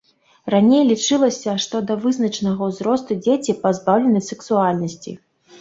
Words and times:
Раней 0.53 0.81
лічылася, 0.91 1.53
што 1.65 1.81
да 1.91 1.97
вызначанага 2.05 2.71
ўзросту 2.71 3.19
дзеці 3.23 3.59
пазбаўлены 3.67 4.23
сексуальнасці. 4.33 5.19